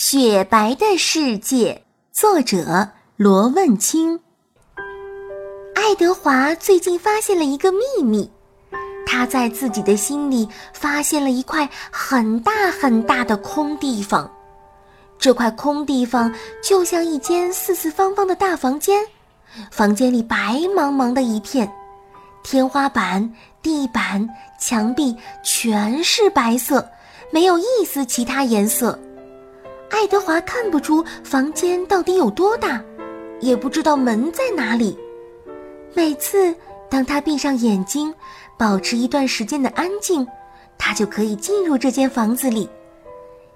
[0.00, 4.20] 雪白的世界，作者罗问清。
[5.74, 8.30] 爱德华最近发现了一个秘密，
[9.04, 14.30] 他在自己的心里发现了一块很大很大的空地方。
[15.18, 19.04] 这块空地方就像一间四四方方的大房间，
[19.72, 20.36] 房间里白
[20.76, 21.68] 茫茫的一片，
[22.44, 24.28] 天花板、地板、
[24.60, 26.88] 墙壁全是白色，
[27.32, 28.96] 没有一丝其他颜色。
[29.90, 32.82] 爱德华看不出房间到底有多大，
[33.40, 34.96] 也不知道门在哪里。
[35.94, 36.54] 每次
[36.88, 38.14] 当他闭上眼睛，
[38.56, 40.26] 保持一段时间的安静，
[40.76, 42.68] 他就可以进入这间房子里。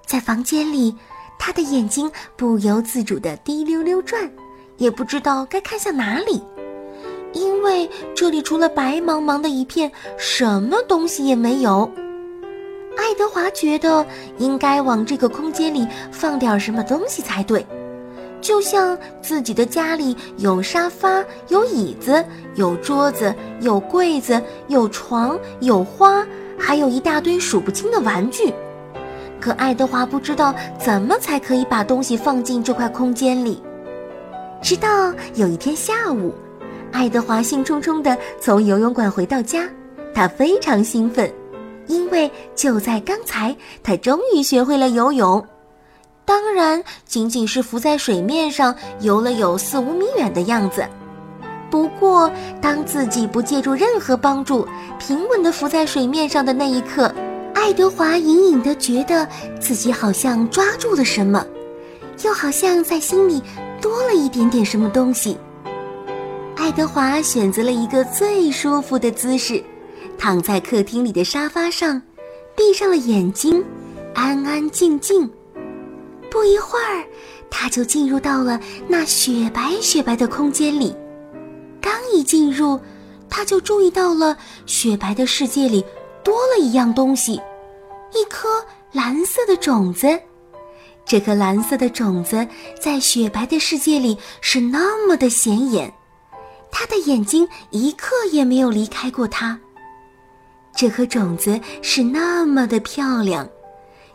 [0.05, 0.95] 在房间里，
[1.39, 4.29] 他的眼睛不由自主地滴溜溜转，
[4.77, 6.43] 也不知道该看向哪里，
[7.31, 11.89] 因为这里除了白茫茫的一片，什么东西也没有。
[13.13, 14.03] 爱德华觉得
[14.39, 17.63] 应该往这个空间里放点什么东西才对，
[18.41, 22.25] 就像自己的家里有沙发、有椅子、
[22.55, 26.25] 有桌子、有柜子、有床、有花，
[26.57, 28.51] 还有一大堆数不清的玩具。
[29.39, 33.61] 可爱德华不知道怎么才可以把东西放进这块空间里。
[34.59, 36.33] 直到有一天下午，
[36.91, 39.69] 爱德华兴冲冲地从游泳馆回到家，
[40.15, 41.31] 他非常兴奋。
[41.87, 45.45] 因为就在刚才，他终于学会了游泳，
[46.25, 50.85] 当然仅仅是浮在水面上游了有四五米远的样子。
[51.69, 52.31] 不过，
[52.61, 54.67] 当自己不借助任何帮助，
[54.99, 57.13] 平稳地浮在水面上的那一刻，
[57.55, 59.27] 爱德华隐隐地觉得
[59.59, 61.43] 自己好像抓住了什么，
[62.23, 63.41] 又好像在心里
[63.81, 65.37] 多了一点点什么东西。
[66.55, 69.61] 爱德华选择了一个最舒服的姿势。
[70.17, 72.01] 躺在客厅里的沙发上，
[72.55, 73.63] 闭上了眼睛，
[74.13, 75.29] 安安静静。
[76.31, 77.05] 不一会儿，
[77.49, 80.95] 他就进入到了那雪白雪白的空间里。
[81.81, 82.79] 刚一进入，
[83.29, 85.83] 他就注意到了雪白的世界里
[86.23, 87.33] 多了一样东西——
[88.13, 88.47] 一颗
[88.91, 90.07] 蓝色的种子。
[91.05, 92.47] 这颗蓝色的种子
[92.79, 95.93] 在雪白的世界里是那么的显眼，
[96.71, 99.59] 他的眼睛一刻也没有离开过它。
[100.83, 103.47] 这颗种子是那么的漂亮，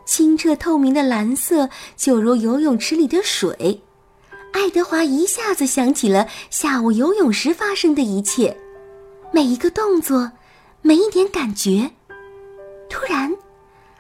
[0.05, 3.81] 清澈透明的蓝色，就如游泳池里的水。
[4.53, 8.55] 爱德华一下子想起了下午游泳时发生的一切，
[9.33, 10.31] 每一个动作，
[10.83, 11.91] 每一点感觉。
[12.91, 13.35] 突然，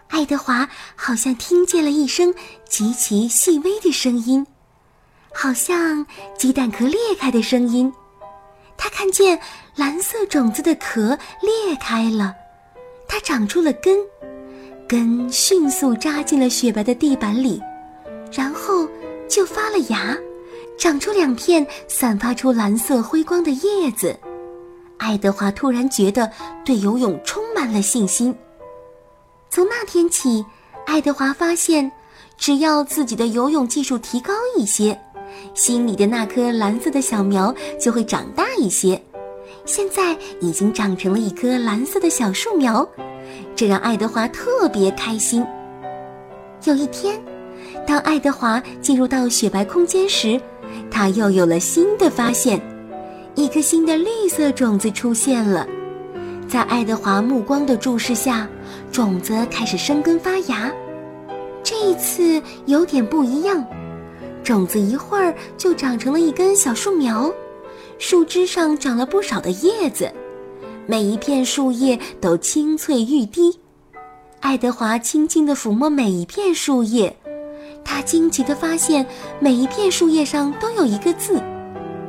[0.08, 2.34] 爱德华好像听见了一声
[2.68, 4.46] 极其细微的声音，
[5.32, 6.04] 好像
[6.36, 7.90] 鸡蛋壳裂开的声音。
[8.76, 9.40] 他看见
[9.74, 12.34] 蓝色种子的壳裂开了。
[13.08, 13.98] 它长出了根，
[14.86, 17.60] 根迅速扎进了雪白的地板里，
[18.30, 18.86] 然后
[19.26, 20.16] 就发了芽，
[20.78, 24.14] 长出两片散发出蓝色辉光的叶子。
[24.98, 26.30] 爱德华突然觉得
[26.64, 28.34] 对游泳充满了信心。
[29.48, 30.44] 从那天起，
[30.86, 31.90] 爱德华发现，
[32.36, 34.98] 只要自己的游泳技术提高一些，
[35.54, 39.00] 心里的那颗蓝色的小苗就会长大一些。
[39.68, 42.88] 现在已经长成了一棵蓝色的小树苗，
[43.54, 45.44] 这让爱德华特别开心。
[46.64, 47.20] 有一天，
[47.86, 50.40] 当爱德华进入到雪白空间时，
[50.90, 52.58] 他又有了新的发现：
[53.34, 55.68] 一颗新的绿色种子出现了。
[56.48, 58.48] 在爱德华目光的注视下，
[58.90, 60.72] 种子开始生根发芽。
[61.62, 63.62] 这一次有点不一样，
[64.42, 67.30] 种子一会儿就长成了一根小树苗。
[67.98, 70.10] 树枝上长了不少的叶子，
[70.86, 73.58] 每一片树叶都青翠欲滴。
[74.40, 77.14] 爱德华轻轻地抚摸每一片树叶，
[77.84, 79.04] 他惊奇地发现
[79.40, 81.42] 每一片树叶上都有一个字，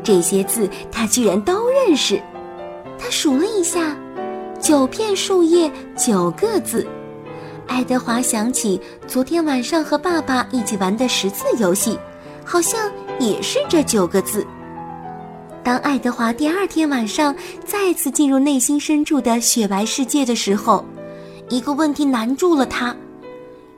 [0.04, 2.22] 这些字他居然都认识。
[3.00, 3.98] 他数了一下，
[4.60, 6.88] 九片树叶，九个字。
[7.66, 11.98] 爱德华想起昨天晚上和爸爸一起玩的识字游戏，
[12.46, 14.46] 好像也是这九个字。
[15.70, 20.84] 当爱德华第二天晚上再次进入内心深处的雪白世界的时候，
[21.48, 22.96] 一个问题难住了他。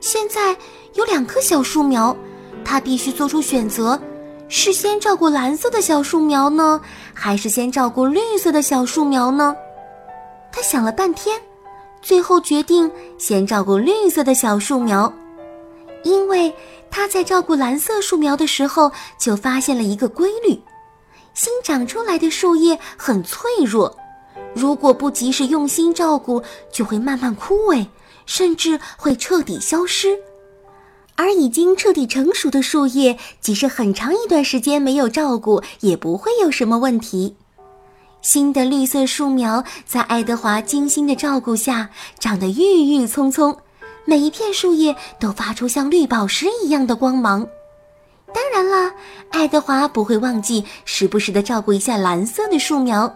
[0.00, 0.56] 现在
[0.94, 2.16] 有两棵小树苗，
[2.64, 4.00] 他必须做出选择：
[4.48, 6.80] 是先照顾蓝色的小树苗呢，
[7.12, 9.54] 还是先照顾绿色的小树苗呢？
[10.50, 11.38] 他想了半天，
[12.00, 15.12] 最后决定先照顾绿色的小树苗，
[16.04, 16.50] 因为
[16.90, 20.58] 他在照顾蓝色树苗的时候就发现了一个规律。
[21.34, 23.96] 新长出来的树叶很脆弱，
[24.54, 27.86] 如果不及时用心照顾，就会慢慢枯萎，
[28.26, 30.18] 甚至会彻底消失。
[31.14, 37.36] 而已经彻底成熟的树叶，即使很长一段时间没有照顾，也不会有什么问题。
[38.22, 43.56] 新的绿色树苗在爱德华精心的照顾下，长得郁郁葱葱，
[44.04, 47.46] 每一片树叶都发出像绿宝石一样的光芒。
[48.32, 48.94] 当然了，
[49.42, 53.12] 爱德华不会忘记时不时的照顾一下蓝色的树苗。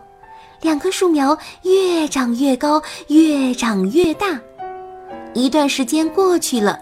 [0.61, 4.40] 两棵树苗越长越高，越长越大。
[5.34, 6.81] 一段时间过去了，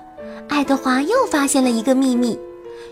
[0.49, 2.41] 爱德华又发现了一个秘密：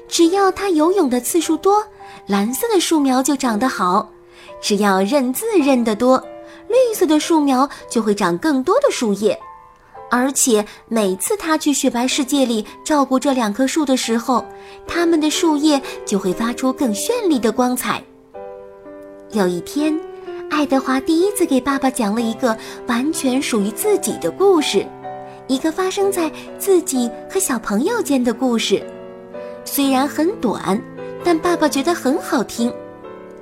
[0.06, 1.82] 只要他游泳的次数多，
[2.26, 4.06] 蓝色的树苗就长得好；
[4.60, 6.22] 只要认字认得多，
[6.68, 9.40] 绿色的树苗就会长更多的树叶。
[10.12, 14.44] 而且每次他去雪白世界里照顾这两棵树的时候，
[14.86, 18.04] 它们的树叶就会发出更绚丽的光彩。
[19.30, 19.98] 有一天，
[20.50, 22.54] 爱德华第一次给爸爸讲了一个
[22.86, 24.86] 完全属于自己的故事，
[25.46, 28.84] 一个发生在自己和小朋友间的故事。
[29.64, 30.78] 虽然很短，
[31.24, 32.70] 但爸爸觉得很好听。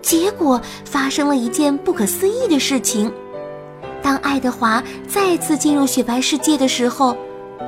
[0.00, 3.12] 结果发生了一件不可思议的事情。
[4.02, 7.16] 当爱德华再次进入雪白世界的时候，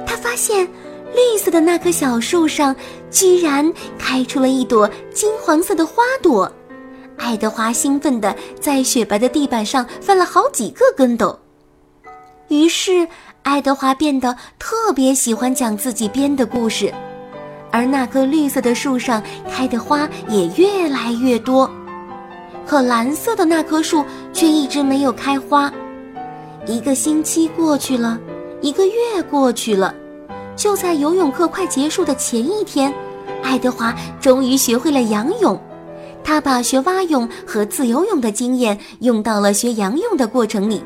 [0.07, 0.67] 他发现
[1.15, 2.75] 绿色的那棵小树上
[3.11, 6.51] 居然开出了一朵金黄色的花朵。
[7.19, 11.39] 爱德华兴奋地在雪白的地板上翻了好几个跟斗。
[12.49, 13.07] 于是，
[13.43, 16.93] 爱德华变得特别喜欢讲自己编的故事，
[17.71, 21.71] 而那棵绿色的树上开的花也越来越多。
[22.67, 25.73] 可蓝色的那棵树却一直没有开花。
[26.65, 28.21] 一个星期过去了，
[28.61, 28.93] 一个月
[29.29, 29.93] 过去了，
[30.55, 32.95] 就在游泳课快结束的前一天，
[33.43, 35.61] 爱德华终于学会了仰泳。
[36.23, 40.81] 他把学蛙泳和自由泳的经验用到了学仰泳的过程里。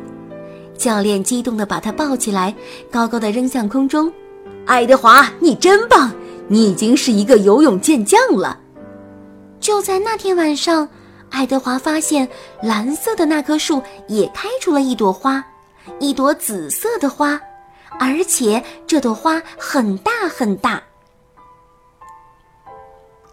[0.79, 2.55] 教练激动地把他抱起来，
[2.91, 4.11] 高高的扔向空中。
[4.65, 6.11] 爱德华，你真棒！
[6.49, 8.59] 你已经是一个游泳健将了。
[9.61, 10.89] 就在那天晚上，
[11.29, 12.27] 爱德华发现
[12.63, 15.45] 蓝色的那棵树也开出了一朵花。
[16.01, 17.41] 一朵紫色的花，
[17.99, 20.83] 而且这朵花很大很大。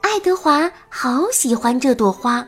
[0.02, 2.46] 爱德华好喜欢这朵花，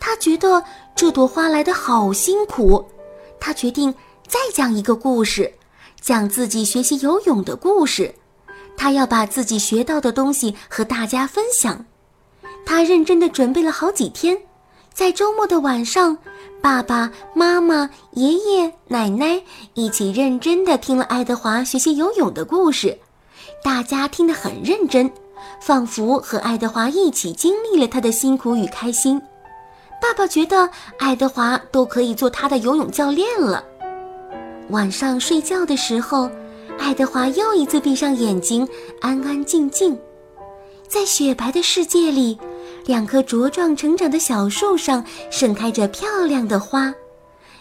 [0.00, 0.62] 他觉得
[0.94, 2.84] 这朵花来的好辛苦。
[3.38, 3.94] 他决定
[4.26, 5.52] 再讲一个故事，
[6.00, 8.14] 讲自己学习游泳的故事。
[8.76, 11.84] 他要把自己学到的东西和大家分享。
[12.64, 14.38] 他认真的准备了好几天，
[14.96, 16.16] 在周末的晚上。
[16.62, 19.42] 爸爸妈妈、爷爷奶奶
[19.74, 22.98] 一起认真地听了爱德华学习游泳的故事，
[23.62, 25.12] 大家听得很认真，
[25.60, 29.20] 仿佛和爱德华一起经历了他的辛苦与开心。
[30.00, 33.62] 爸爸觉得爱德华都可以做他的游泳教练了。
[34.70, 36.30] 晚上睡觉的时候，
[36.78, 38.66] 爱德华又一次闭上眼睛，
[39.02, 39.96] 安安静静，
[40.88, 42.38] 在雪白的世界里。
[42.86, 46.94] 两棵茁壮成长的小树上盛开着漂亮的花，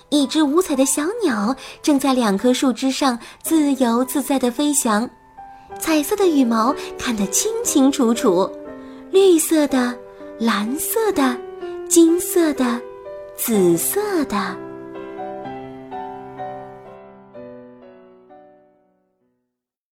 [0.10, 5.10] 一只五彩的小鸟正在两棵树枝上自由自在地飞翔，
[5.80, 8.50] 彩色的羽毛看得清清楚楚，
[9.10, 9.98] 绿色的、
[10.39, 11.36] 蓝色的、
[11.89, 12.80] 金色的、
[13.36, 14.64] 紫色的。